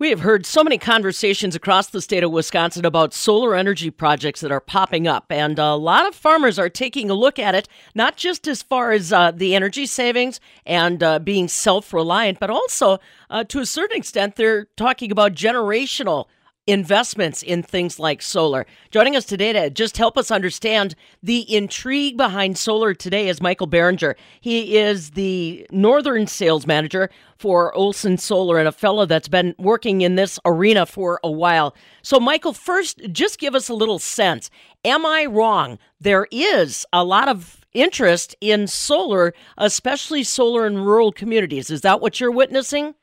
[0.00, 4.40] We have heard so many conversations across the state of Wisconsin about solar energy projects
[4.40, 7.68] that are popping up, and a lot of farmers are taking a look at it,
[7.94, 12.50] not just as far as uh, the energy savings and uh, being self reliant, but
[12.50, 12.98] also
[13.30, 16.26] uh, to a certain extent, they're talking about generational
[16.66, 18.66] investments in things like solar.
[18.90, 23.68] Joining us today to just help us understand the intrigue behind solar today is Michael
[23.68, 24.14] Behringer.
[24.40, 30.00] He is the northern sales manager for Olson Solar and a fellow that's been working
[30.00, 31.74] in this arena for a while.
[32.02, 34.50] So, Michael, first, just give us a little sense.
[34.84, 35.78] Am I wrong?
[36.00, 41.70] There is a lot of interest in solar, especially solar in rural communities.
[41.70, 42.94] Is that what you're witnessing?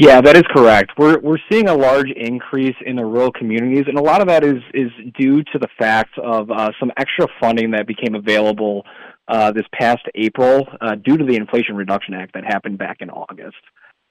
[0.00, 0.92] Yeah, that is correct.
[0.96, 4.42] We're we're seeing a large increase in the rural communities, and a lot of that
[4.42, 8.86] is is due to the fact of uh, some extra funding that became available
[9.28, 13.10] uh, this past April uh, due to the Inflation Reduction Act that happened back in
[13.10, 13.58] August.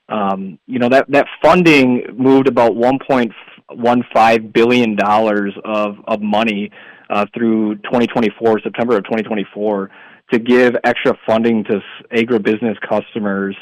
[0.09, 6.70] Um, you know that that funding moved about 1.15 billion dollars of of money
[7.09, 9.90] uh, through 2024, September of 2024,
[10.34, 11.81] to give extra funding to
[12.13, 13.55] agribusiness customers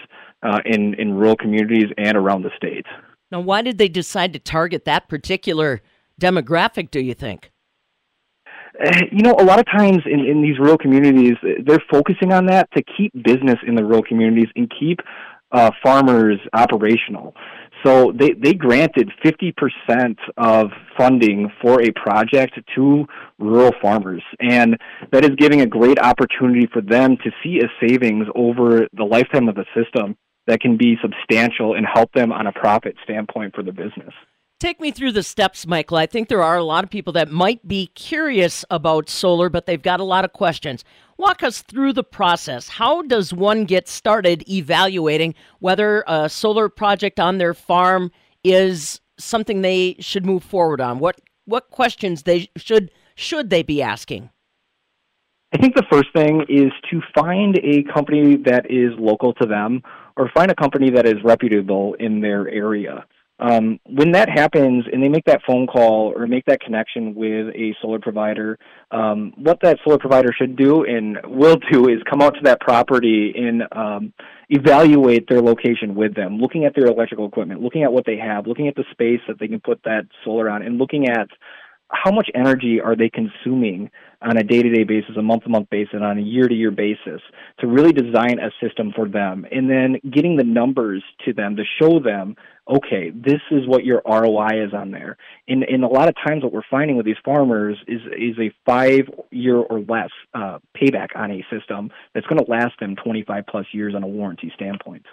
[0.47, 2.85] uh, in in rural communities and around the state.
[3.31, 5.81] Now, why did they decide to target that particular
[6.19, 6.91] demographic?
[6.91, 7.51] Do you think?
[8.79, 12.45] Uh, you know, a lot of times in, in these rural communities, they're focusing on
[12.45, 14.99] that to keep business in the rural communities and keep
[15.51, 17.33] uh, farmers operational.
[17.83, 23.05] So they, they granted 50% of funding for a project to
[23.39, 24.23] rural farmers.
[24.39, 24.77] And
[25.11, 29.47] that is giving a great opportunity for them to see a savings over the lifetime
[29.47, 33.63] of the system that can be substantial and help them on a profit standpoint for
[33.63, 34.13] the business.
[34.59, 35.97] Take me through the steps, Michael.
[35.97, 39.67] I think there are a lot of people that might be curious about solar, but
[39.67, 40.83] they've got a lot of questions.
[41.17, 42.67] Walk us through the process.
[42.67, 48.11] How does one get started evaluating whether a solar project on their farm
[48.43, 50.97] is something they should move forward on?
[50.97, 54.31] What what questions they should should they be asking?
[55.57, 59.81] I think the first thing is to find a company that is local to them
[60.15, 63.05] or find a company that is reputable in their area.
[63.39, 67.47] Um, when that happens and they make that phone call or make that connection with
[67.55, 68.59] a solar provider,
[68.91, 72.59] um, what that solar provider should do and will do is come out to that
[72.61, 74.13] property and um,
[74.49, 78.45] evaluate their location with them, looking at their electrical equipment, looking at what they have,
[78.45, 81.29] looking at the space that they can put that solar on, and looking at
[81.89, 83.89] how much energy are they consuming
[84.21, 87.21] on a day-to-day basis, a month-to-month basis, and on a year-to-year basis
[87.59, 91.63] to really design a system for them and then getting the numbers to them to
[91.79, 92.35] show them,
[92.67, 95.17] okay, this is what your ROI is on there.
[95.47, 98.51] And, and a lot of times what we're finding with these farmers is, is a
[98.65, 103.65] five-year or less uh, payback on a system that's going to last them 25 plus
[103.71, 105.05] years on a warranty standpoint.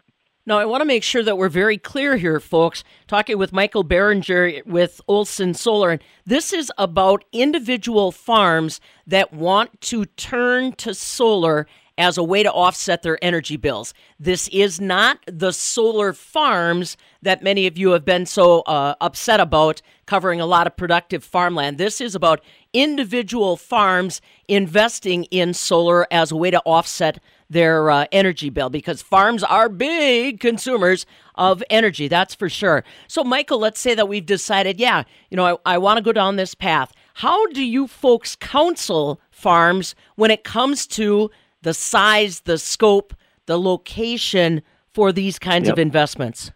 [0.46, 2.84] Now, I want to make sure that we're very clear here, folks.
[3.06, 9.80] Talking with Michael Behringer with Olson Solar, and this is about individual farms that want
[9.82, 11.66] to turn to solar
[11.96, 13.94] as a way to offset their energy bills.
[14.18, 19.40] This is not the solar farms that many of you have been so uh, upset
[19.40, 21.78] about covering a lot of productive farmland.
[21.78, 22.40] This is about
[22.72, 29.00] individual farms investing in solar as a way to offset their uh, energy bill because
[29.00, 31.06] farms are big consumers
[31.36, 32.84] of energy, that's for sure.
[33.08, 36.12] So, Michael, let's say that we've decided, yeah, you know, I, I want to go
[36.12, 36.92] down this path.
[37.14, 41.30] How do you folks counsel farms when it comes to
[41.64, 43.14] the size, the scope,
[43.46, 45.72] the location for these kinds yep.
[45.74, 46.52] of investments?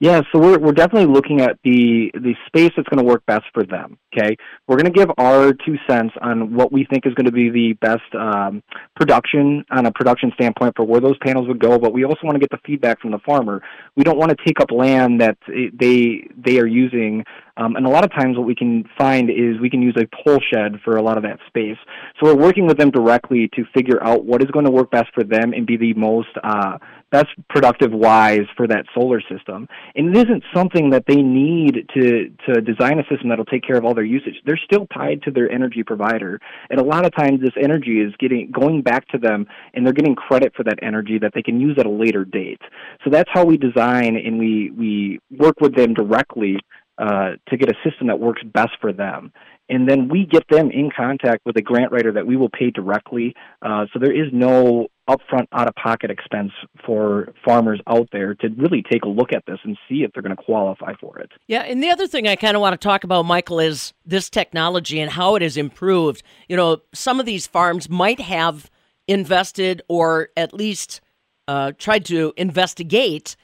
[0.00, 3.44] Yeah, so we're we're definitely looking at the the space that's going to work best
[3.54, 3.96] for them.
[4.12, 7.32] Okay, we're going to give our two cents on what we think is going to
[7.32, 8.60] be the best um,
[8.96, 11.78] production on a production standpoint for where those panels would go.
[11.78, 13.62] But we also want to get the feedback from the farmer.
[13.96, 17.24] We don't want to take up land that they they are using.
[17.56, 20.08] Um, and a lot of times, what we can find is we can use a
[20.24, 21.78] pole shed for a lot of that space.
[22.18, 25.06] So we're working with them directly to figure out what is going to work best
[25.14, 26.78] for them and be the most uh,
[27.14, 29.68] best productive wise for that solar system.
[29.94, 33.76] And it isn't something that they need to to design a system that'll take care
[33.76, 34.34] of all their usage.
[34.44, 36.40] They're still tied to their energy provider,
[36.70, 39.92] and a lot of times this energy is getting going back to them, and they're
[39.92, 42.60] getting credit for that energy that they can use at a later date.
[43.04, 46.58] So that's how we design and we we work with them directly
[46.98, 49.32] uh, to get a system that works best for them
[49.68, 52.70] and then we get them in contact with a grant writer that we will pay
[52.70, 53.34] directly.
[53.62, 56.52] Uh, so there is no upfront out of pocket expense
[56.84, 60.22] for farmers out there to really take a look at this and see if they're
[60.22, 61.30] going to qualify for it.
[61.46, 64.30] Yeah, and the other thing I kind of want to talk about, Michael, is this
[64.30, 66.22] technology and how it has improved.
[66.48, 68.70] You know, some of these farms might have
[69.06, 71.00] invested or at least
[71.48, 73.36] uh, tried to investigate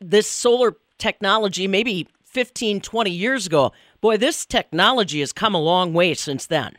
[0.00, 3.72] this solar technology maybe 15, 20 years ago.
[4.00, 6.76] Boy, this technology has come a long way since then.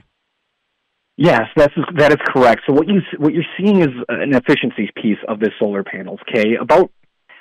[1.18, 2.62] Yes, that's that is correct.
[2.68, 6.20] So what you what you're seeing is an efficiency piece of the solar panels.
[6.30, 6.92] Okay, about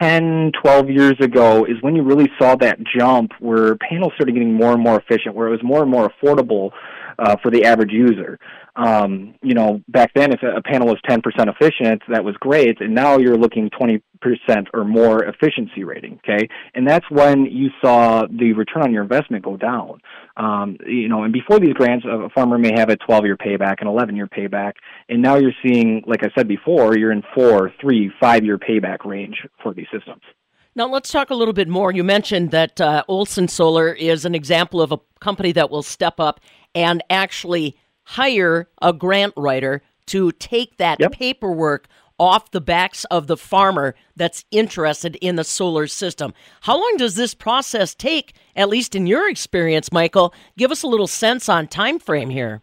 [0.01, 4.53] 10, 12 years ago is when you really saw that jump where panels started getting
[4.53, 6.71] more and more efficient, where it was more and more affordable
[7.19, 8.39] uh, for the average user.
[8.77, 12.95] Um, you know, back then, if a panel was 10% efficient, that was great, and
[12.95, 14.03] now you're looking 20%
[14.75, 16.21] or more efficiency rating.
[16.29, 19.99] Okay, and that's when you saw the return on your investment go down.
[20.37, 23.89] Um, you know, and before these grants, a farmer may have a 12-year payback, an
[23.89, 24.73] 11-year payback,
[25.09, 29.37] and now you're seeing, like I said before, you're in four, three, five-year payback range
[29.63, 30.23] for these systems.
[30.75, 31.91] Now, let's talk a little bit more.
[31.91, 36.21] You mentioned that uh, Olson Solar is an example of a company that will step
[36.21, 36.41] up
[36.75, 41.13] and actually hire a grant writer to take that yep.
[41.13, 41.89] paperwork
[42.19, 46.33] off the backs of the farmer that's interested in the solar system.
[46.63, 50.33] How long does this process take, at least in your experience, Michael?
[50.57, 52.63] Give us a little sense on time frame here.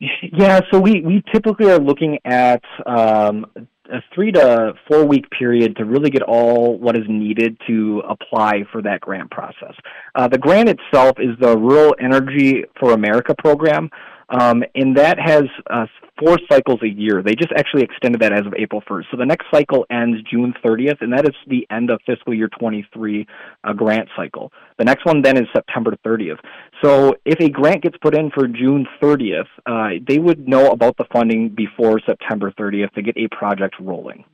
[0.36, 5.76] Yeah, so we, we typically are looking at um, a three to four week period
[5.76, 9.74] to really get all what is needed to apply for that grant process.
[10.16, 13.90] Uh, the grant itself is the Rural Energy for America program.
[14.28, 15.86] Um, and that has uh,
[16.18, 17.22] four cycles a year.
[17.22, 19.04] They just actually extended that as of April 1st.
[19.10, 22.48] So the next cycle ends June 30th, and that is the end of fiscal year
[22.58, 23.26] 23
[23.64, 24.52] uh, grant cycle.
[24.78, 26.38] The next one then is September 30th.
[26.82, 30.96] So if a grant gets put in for June 30th, uh, they would know about
[30.96, 34.24] the funding before September 30th to get a project rolling.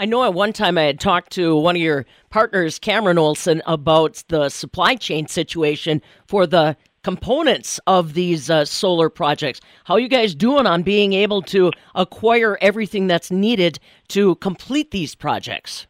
[0.00, 3.60] I know at one time I had talked to one of your partners, Cameron Olson,
[3.66, 9.60] about the supply chain situation for the components of these uh, solar projects.
[9.84, 15.14] How you guys doing on being able to acquire everything that's needed to complete these
[15.14, 15.86] projects?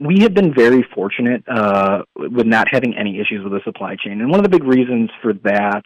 [0.00, 4.22] We have been very fortunate uh, with not having any issues with the supply chain.
[4.22, 5.82] And one of the big reasons for that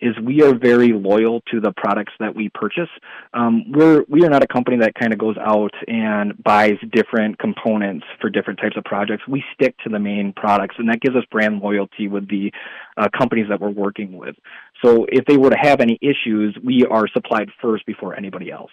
[0.00, 2.88] is we are very loyal to the products that we purchase.
[3.34, 7.38] Um, we're we are not a company that kind of goes out and buys different
[7.38, 9.24] components for different types of projects.
[9.28, 12.50] We stick to the main products, and that gives us brand loyalty with the
[12.96, 14.36] uh, companies that we're working with.
[14.82, 18.70] So if they were to have any issues, we are supplied first before anybody else.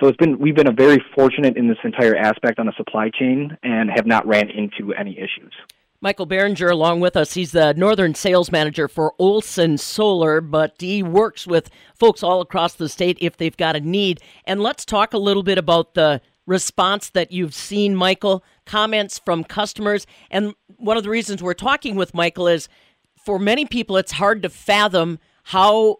[0.00, 3.10] So it's been we've been a very fortunate in this entire aspect on the supply
[3.10, 5.52] chain and have not ran into any issues.
[6.00, 7.34] Michael Behringer along with us.
[7.34, 12.74] He's the Northern Sales Manager for Olson Solar, but he works with folks all across
[12.74, 14.20] the state if they've got a need.
[14.44, 19.42] And let's talk a little bit about the response that you've seen, Michael, comments from
[19.42, 20.06] customers.
[20.30, 22.68] And one of the reasons we're talking with Michael is
[23.16, 25.96] for many people, it's hard to fathom how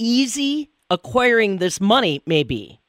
[0.00, 2.80] easy acquiring this money may be.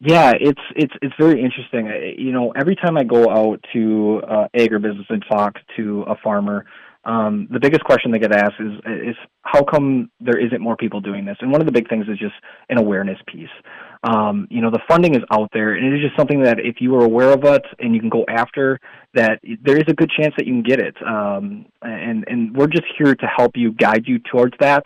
[0.00, 1.86] Yeah, it's it's it's very interesting.
[2.18, 6.66] You know, every time I go out to uh, agribusiness and talk to a farmer,
[7.04, 8.72] um, the biggest question they get asked is
[9.08, 11.36] is how come there isn't more people doing this?
[11.40, 12.34] And one of the big things is just
[12.68, 13.48] an awareness piece.
[14.02, 16.76] Um, you know, the funding is out there, and it is just something that if
[16.80, 18.78] you are aware of it and you can go after,
[19.14, 20.96] that there is a good chance that you can get it.
[21.06, 24.84] Um, and and we're just here to help you, guide you towards that.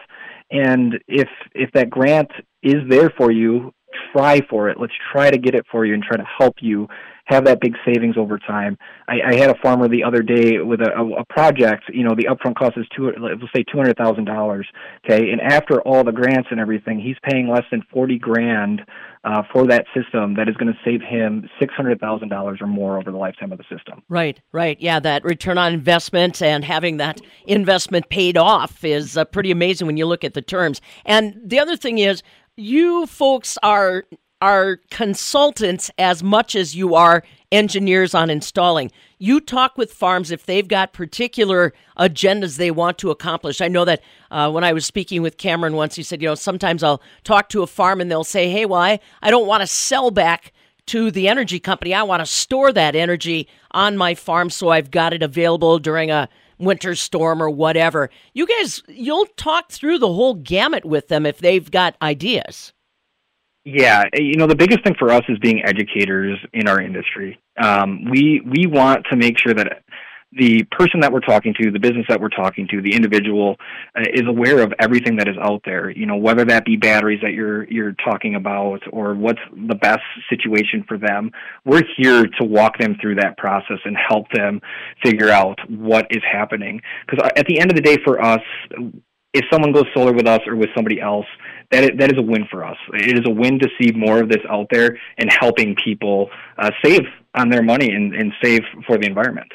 [0.51, 2.31] And if if that grant
[2.63, 3.73] is there for you,
[4.13, 4.79] try for it.
[4.81, 6.89] Let's try to get it for you and try to help you
[7.27, 8.77] have that big savings over time.
[9.09, 11.85] I, I had a farmer the other day with a, a, a project.
[11.93, 14.67] You know, the upfront cost is two, let's say two hundred thousand dollars.
[15.05, 18.83] Okay, and after all the grants and everything, he's paying less than forty grand
[19.25, 20.35] uh, for that system.
[20.35, 23.53] That is going to save him six hundred thousand dollars or more over the lifetime
[23.53, 24.03] of the system.
[24.09, 24.99] Right, right, yeah.
[24.99, 29.97] That return on investment and having that investment paid off is uh, pretty amazing when
[29.97, 30.81] you look at the terms.
[31.07, 32.25] And the other thing is
[32.57, 34.05] you folks are
[34.41, 38.91] are consultants as much as you are engineers on installing.
[39.21, 43.61] You talk with farms if they've got particular agendas they want to accomplish.
[43.61, 46.35] I know that uh, when I was speaking with Cameron once, he said, you know,
[46.35, 49.61] sometimes I'll talk to a farm and they'll say, hey, well, I, I don't want
[49.61, 50.53] to sell back
[50.87, 51.95] to the energy company.
[51.95, 56.11] I want to store that energy on my farm so I've got it available during
[56.11, 56.29] a
[56.59, 58.11] winter storm or whatever.
[58.35, 62.73] You guys, you'll talk through the whole gamut with them if they've got ideas.
[63.65, 67.39] Yeah, you know the biggest thing for us is being educators in our industry.
[67.63, 69.83] Um, we we want to make sure that
[70.37, 73.57] the person that we're talking to, the business that we're talking to, the individual
[73.97, 75.91] uh, is aware of everything that is out there.
[75.91, 80.03] You know, whether that be batteries that you're you're talking about or what's the best
[80.31, 81.31] situation for them.
[81.65, 84.61] We're here to walk them through that process and help them
[85.05, 86.81] figure out what is happening.
[87.07, 88.41] Because at the end of the day, for us,
[89.35, 91.27] if someone goes solar with us or with somebody else,
[91.71, 92.77] that is, that is a win for us.
[92.93, 96.71] It is a win to see more of this out there and helping people uh,
[96.85, 97.03] save
[97.35, 99.51] on their money and, and save for the environment.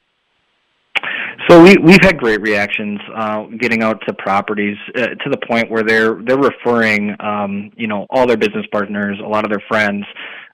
[1.49, 5.71] So we we've had great reactions uh, getting out to properties uh, to the point
[5.71, 9.63] where they're they're referring um, you know all their business partners, a lot of their
[9.69, 10.05] friends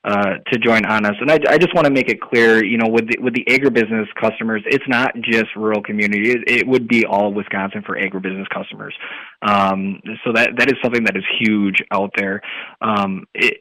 [0.04, 1.14] uh, to join on us.
[1.20, 3.44] And I, I just want to make it clear, you know, with the, with the
[3.44, 6.32] agribusiness customers, it's not just rural community.
[6.32, 8.94] It, it would be all of Wisconsin for agribusiness customers.
[9.42, 12.40] Um, so that that is something that is huge out there.
[12.80, 13.58] Um, it,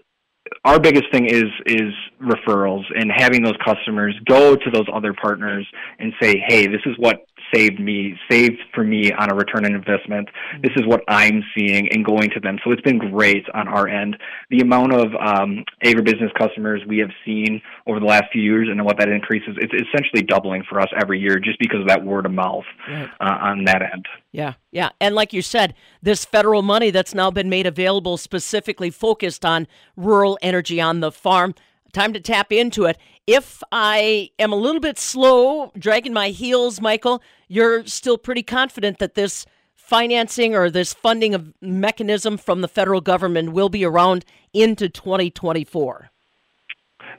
[0.65, 5.67] our biggest thing is is referrals and having those customers go to those other partners
[5.99, 9.73] and say, "Hey, this is what saved me, saved for me on a return on
[9.73, 10.29] investment.
[10.61, 12.57] This is what I'm seeing and going to them.
[12.63, 14.17] So it's been great on our end.
[14.49, 18.83] The amount of um, agribusiness customers we have seen over the last few years and
[18.85, 22.25] what that increases, it's essentially doubling for us every year just because of that word
[22.25, 23.09] of mouth right.
[23.19, 24.05] uh, on that end.
[24.31, 24.89] Yeah, yeah.
[24.99, 29.67] And like you said, this federal money that's now been made available specifically focused on
[29.97, 31.53] rural energy on the farm
[31.91, 32.97] time to tap into it.
[33.27, 38.99] If I am a little bit slow, dragging my heels, Michael, you're still pretty confident
[38.99, 39.45] that this
[39.75, 46.09] financing or this funding of mechanism from the federal government will be around into 2024.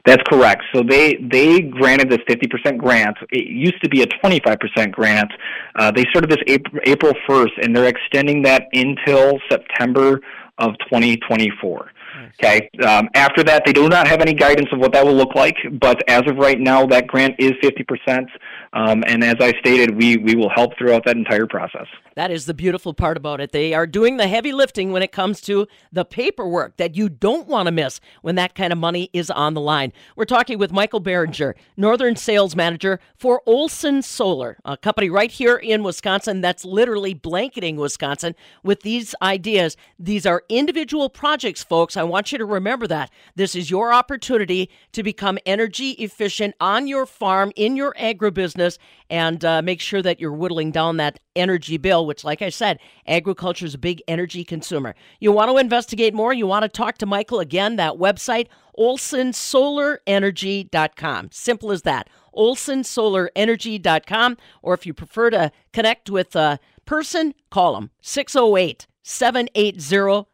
[0.05, 0.63] That's correct.
[0.75, 3.17] So they they granted this 50% grant.
[3.31, 5.31] It used to be a 25% grant.
[5.77, 10.21] Uh, they started this April, April 1st, and they're extending that until September
[10.59, 11.91] of 2024.
[12.39, 12.69] Okay.
[12.87, 15.57] Um, after that, they do not have any guidance of what that will look like.
[15.81, 18.27] But as of right now, that grant is 50%.
[18.75, 21.87] Um, and as I stated, we, we will help throughout that entire process.
[22.15, 23.53] That is the beautiful part about it.
[23.53, 27.49] They are doing the heavy lifting when it comes to the paperwork that you don't
[27.49, 29.93] want to miss when that kind of money is on the line.
[30.17, 35.57] We're talking with Michael Behringer, Northern Sales Manager for Olson Solar, a company right here
[35.57, 39.77] in Wisconsin that's literally blanketing Wisconsin with these ideas.
[39.99, 41.97] These are individual projects, folks.
[41.97, 43.11] I want you to remember that.
[43.37, 48.77] This is your opportunity to become energy efficient on your farm, in your agribusiness,
[49.11, 52.79] and uh, make sure that you're whittling down that energy bill, which, like I said,
[53.07, 54.95] agriculture is a big energy consumer.
[55.21, 56.33] You want to investigate more?
[56.33, 57.75] You want to talk to Michael again?
[57.77, 58.47] That website,
[58.79, 61.29] olsonsolarenergy.com.
[61.33, 62.09] Simple as that.
[62.37, 64.37] olsonsolarenergy.com.
[64.63, 70.27] Or if you prefer to connect with a person, call them 608 780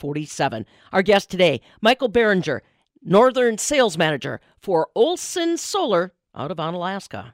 [0.00, 0.66] 2347.
[0.92, 2.60] Our guest today, Michael Behringer,
[3.02, 7.32] Northern Sales Manager for Olson Solar out of Onalaska.